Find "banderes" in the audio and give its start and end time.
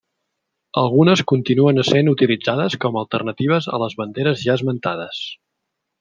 4.03-4.41